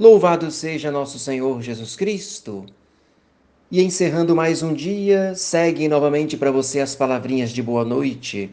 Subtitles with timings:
[0.00, 2.64] Louvado seja nosso Senhor Jesus Cristo.
[3.68, 8.48] E encerrando mais um dia, seguem novamente para você as palavrinhas de boa noite.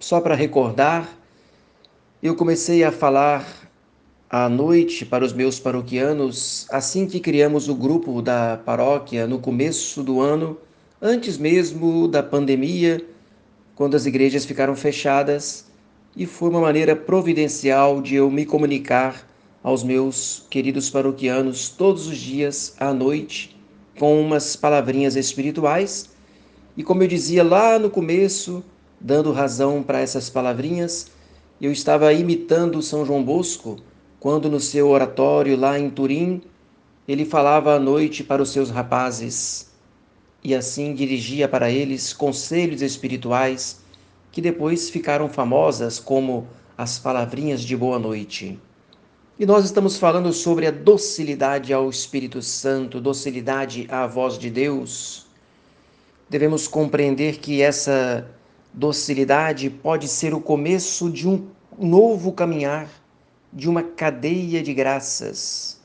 [0.00, 1.06] Só para recordar,
[2.22, 3.46] eu comecei a falar
[4.30, 10.02] à noite para os meus paroquianos assim que criamos o grupo da paróquia no começo
[10.02, 10.56] do ano,
[11.02, 13.04] antes mesmo da pandemia,
[13.76, 15.66] quando as igrejas ficaram fechadas,
[16.16, 19.28] e foi uma maneira providencial de eu me comunicar
[19.68, 23.54] aos meus queridos paroquianos todos os dias à noite
[23.98, 26.08] com umas palavrinhas espirituais.
[26.74, 28.64] E como eu dizia lá no começo,
[28.98, 31.08] dando razão para essas palavrinhas,
[31.60, 33.76] eu estava imitando São João Bosco
[34.18, 36.40] quando no seu oratório lá em Turim
[37.06, 39.70] ele falava à noite para os seus rapazes
[40.42, 43.82] e assim dirigia para eles conselhos espirituais
[44.32, 48.58] que depois ficaram famosas como as palavrinhas de boa noite.
[49.40, 55.28] E nós estamos falando sobre a docilidade ao Espírito Santo, docilidade à voz de Deus.
[56.28, 58.28] Devemos compreender que essa
[58.74, 61.46] docilidade pode ser o começo de um
[61.78, 62.90] novo caminhar,
[63.52, 65.80] de uma cadeia de graças.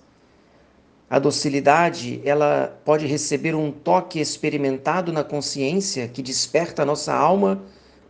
[1.08, 7.61] A docilidade, ela pode receber um toque experimentado na consciência que desperta a nossa alma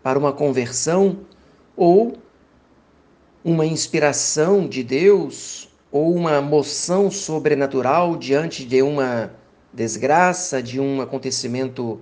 [0.02, 1.18] para uma conversão
[1.76, 2.18] ou
[3.44, 9.32] uma inspiração de Deus ou uma moção sobrenatural diante de uma
[9.74, 12.00] desgraça, de um acontecimento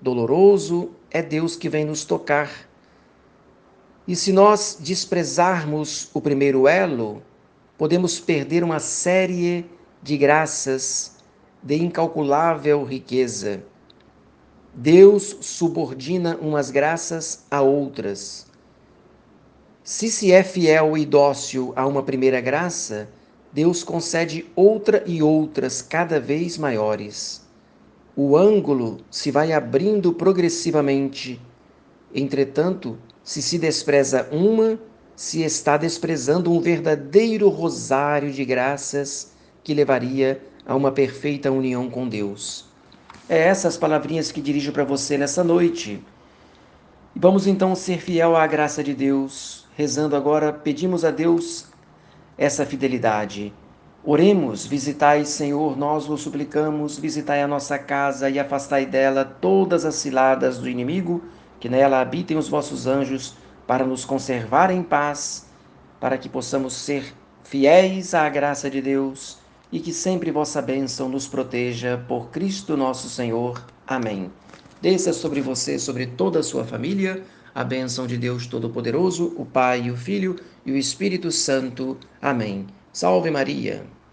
[0.00, 2.50] doloroso, é Deus que vem nos tocar.
[4.06, 7.22] E se nós desprezarmos o primeiro elo,
[7.78, 9.64] podemos perder uma série
[10.02, 11.16] de graças
[11.62, 13.62] de incalculável riqueza.
[14.74, 18.51] Deus subordina umas graças a outras.
[19.84, 23.08] Se se é fiel e dócil a uma primeira graça,
[23.52, 27.44] Deus concede outra e outras cada vez maiores.
[28.14, 31.40] O ângulo se vai abrindo progressivamente.
[32.14, 34.78] Entretanto, se se despreza uma,
[35.16, 39.32] se está desprezando um verdadeiro rosário de graças
[39.64, 42.66] que levaria a uma perfeita união com Deus.
[43.28, 46.00] É essas palavrinhas que dirijo para você nessa noite.
[47.16, 51.66] Vamos então ser fiel à graça de Deus rezando agora, pedimos a Deus
[52.36, 53.52] essa fidelidade.
[54.04, 59.94] Oremos, visitai, Senhor, nós vos suplicamos, visitai a nossa casa e afastai dela todas as
[59.94, 61.22] ciladas do inimigo,
[61.60, 65.46] que nela habitem os vossos anjos, para nos conservar em paz,
[66.00, 69.38] para que possamos ser fiéis à graça de Deus
[69.70, 73.64] e que sempre vossa bênção nos proteja por Cristo nosso Senhor.
[73.86, 74.30] Amém.
[74.80, 77.22] Desça sobre você, sobre toda a sua família,
[77.54, 81.98] a bênção de Deus Todo-Poderoso, o Pai, o Filho e o Espírito Santo.
[82.20, 82.66] Amém.
[82.92, 83.92] Salve Maria!